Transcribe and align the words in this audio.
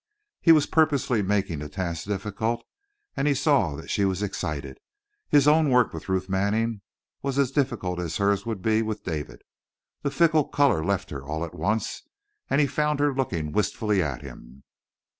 He 0.41 0.51
was 0.51 0.65
purposely 0.65 1.21
making 1.21 1.59
the 1.59 1.69
task 1.69 2.05
difficult 2.07 2.65
and 3.15 3.27
he 3.27 3.35
saw 3.35 3.75
that 3.75 3.91
she 3.91 4.03
was 4.03 4.23
excited. 4.23 4.79
His 5.29 5.47
own 5.47 5.69
work 5.69 5.93
with 5.93 6.09
Ruth 6.09 6.27
Manning 6.27 6.81
was 7.21 7.37
as 7.37 7.51
difficult 7.51 7.99
as 7.99 8.17
hers 8.17 8.43
would 8.43 8.63
be 8.63 8.81
with 8.81 9.03
David. 9.03 9.43
The 10.01 10.09
fickle 10.09 10.45
color 10.45 10.83
left 10.83 11.11
her 11.11 11.23
all 11.23 11.45
at 11.45 11.53
once 11.53 12.01
and 12.49 12.59
he 12.59 12.65
found 12.65 12.99
her 12.99 13.13
looking 13.13 13.51
wistfully 13.51 14.01
at 14.01 14.23
him. 14.23 14.63